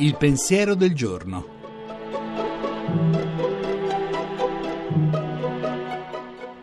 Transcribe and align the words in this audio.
Il 0.00 0.16
pensiero 0.16 0.74
del 0.74 0.94
giorno. 0.94 1.56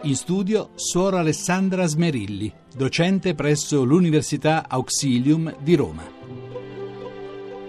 In 0.03 0.15
studio 0.15 0.69
Suora 0.75 1.19
Alessandra 1.19 1.85
Smerilli, 1.85 2.53
docente 2.75 3.33
presso 3.33 3.83
l'Università 3.83 4.69
Auxilium 4.69 5.55
di 5.61 5.75
Roma. 5.75 6.03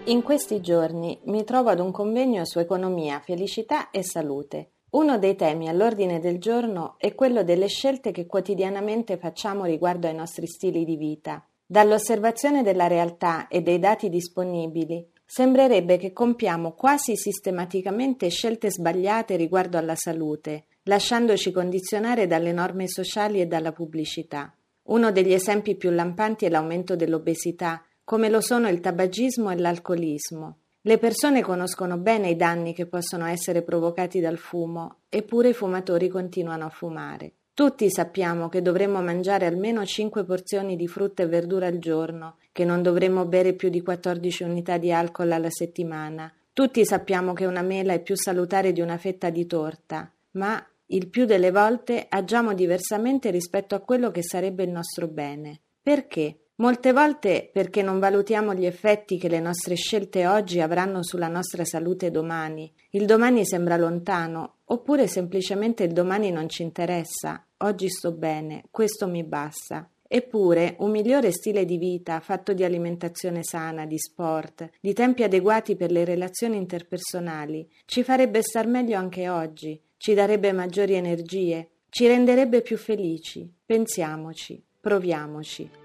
In 0.04 0.22
questi 0.22 0.60
giorni 0.60 1.18
mi 1.24 1.42
trovo 1.44 1.70
ad 1.70 1.80
un 1.80 1.90
convegno 1.90 2.44
su 2.44 2.58
economia, 2.58 3.20
felicità 3.20 3.90
e 3.90 4.04
salute. 4.04 4.75
Uno 4.96 5.18
dei 5.18 5.36
temi 5.36 5.68
all'ordine 5.68 6.20
del 6.20 6.38
giorno 6.38 6.94
è 6.96 7.14
quello 7.14 7.44
delle 7.44 7.66
scelte 7.66 8.12
che 8.12 8.24
quotidianamente 8.24 9.18
facciamo 9.18 9.66
riguardo 9.66 10.06
ai 10.06 10.14
nostri 10.14 10.46
stili 10.46 10.86
di 10.86 10.96
vita. 10.96 11.46
Dall'osservazione 11.66 12.62
della 12.62 12.86
realtà 12.86 13.46
e 13.48 13.60
dei 13.60 13.78
dati 13.78 14.08
disponibili 14.08 15.06
sembrerebbe 15.22 15.98
che 15.98 16.14
compiamo 16.14 16.72
quasi 16.72 17.14
sistematicamente 17.14 18.30
scelte 18.30 18.70
sbagliate 18.70 19.36
riguardo 19.36 19.76
alla 19.76 19.96
salute, 19.96 20.64
lasciandoci 20.84 21.50
condizionare 21.50 22.26
dalle 22.26 22.52
norme 22.52 22.88
sociali 22.88 23.42
e 23.42 23.46
dalla 23.46 23.72
pubblicità. 23.72 24.50
Uno 24.84 25.12
degli 25.12 25.34
esempi 25.34 25.74
più 25.74 25.90
lampanti 25.90 26.46
è 26.46 26.48
l'aumento 26.48 26.96
dell'obesità, 26.96 27.84
come 28.02 28.30
lo 28.30 28.40
sono 28.40 28.66
il 28.70 28.80
tabagismo 28.80 29.50
e 29.50 29.58
l'alcolismo. 29.58 30.56
Le 30.86 30.98
persone 30.98 31.42
conoscono 31.42 31.96
bene 31.96 32.28
i 32.28 32.36
danni 32.36 32.72
che 32.72 32.86
possono 32.86 33.26
essere 33.26 33.62
provocati 33.62 34.20
dal 34.20 34.38
fumo, 34.38 34.98
eppure 35.08 35.48
i 35.48 35.52
fumatori 35.52 36.06
continuano 36.06 36.64
a 36.64 36.68
fumare. 36.68 37.32
Tutti 37.54 37.90
sappiamo 37.90 38.48
che 38.48 38.62
dovremmo 38.62 39.02
mangiare 39.02 39.46
almeno 39.46 39.84
5 39.84 40.22
porzioni 40.22 40.76
di 40.76 40.86
frutta 40.86 41.24
e 41.24 41.26
verdura 41.26 41.66
al 41.66 41.80
giorno, 41.80 42.36
che 42.52 42.64
non 42.64 42.82
dovremmo 42.82 43.24
bere 43.24 43.54
più 43.54 43.68
di 43.68 43.82
14 43.82 44.44
unità 44.44 44.78
di 44.78 44.92
alcol 44.92 45.32
alla 45.32 45.50
settimana. 45.50 46.32
Tutti 46.52 46.84
sappiamo 46.84 47.32
che 47.32 47.46
una 47.46 47.62
mela 47.62 47.92
è 47.92 48.00
più 48.00 48.14
salutare 48.16 48.70
di 48.70 48.80
una 48.80 48.96
fetta 48.96 49.28
di 49.28 49.44
torta, 49.44 50.08
ma 50.32 50.64
il 50.86 51.08
più 51.08 51.24
delle 51.24 51.50
volte 51.50 52.06
agiamo 52.08 52.54
diversamente 52.54 53.30
rispetto 53.30 53.74
a 53.74 53.80
quello 53.80 54.12
che 54.12 54.22
sarebbe 54.22 54.62
il 54.62 54.70
nostro 54.70 55.08
bene. 55.08 55.58
Perché? 55.82 56.42
Molte 56.58 56.94
volte 56.94 57.50
perché 57.52 57.82
non 57.82 57.98
valutiamo 57.98 58.54
gli 58.54 58.64
effetti 58.64 59.18
che 59.18 59.28
le 59.28 59.40
nostre 59.40 59.74
scelte 59.74 60.26
oggi 60.26 60.60
avranno 60.60 61.04
sulla 61.04 61.28
nostra 61.28 61.66
salute 61.66 62.10
domani. 62.10 62.72
Il 62.92 63.04
domani 63.04 63.44
sembra 63.44 63.76
lontano, 63.76 64.60
oppure 64.64 65.06
semplicemente 65.06 65.84
il 65.84 65.92
domani 65.92 66.30
non 66.30 66.48
ci 66.48 66.62
interessa. 66.62 67.44
Oggi 67.58 67.90
sto 67.90 68.12
bene, 68.12 68.64
questo 68.70 69.06
mi 69.06 69.22
basta. 69.22 69.86
Eppure 70.08 70.76
un 70.78 70.92
migliore 70.92 71.30
stile 71.30 71.66
di 71.66 71.76
vita, 71.76 72.20
fatto 72.20 72.54
di 72.54 72.64
alimentazione 72.64 73.40
sana, 73.42 73.84
di 73.84 73.98
sport, 73.98 74.70
di 74.80 74.94
tempi 74.94 75.24
adeguati 75.24 75.76
per 75.76 75.90
le 75.90 76.06
relazioni 76.06 76.56
interpersonali, 76.56 77.68
ci 77.84 78.02
farebbe 78.02 78.40
star 78.40 78.66
meglio 78.66 78.96
anche 78.96 79.28
oggi, 79.28 79.78
ci 79.98 80.14
darebbe 80.14 80.52
maggiori 80.52 80.94
energie, 80.94 81.68
ci 81.90 82.06
renderebbe 82.06 82.62
più 82.62 82.78
felici. 82.78 83.46
Pensiamoci, 83.66 84.62
proviamoci. 84.80 85.84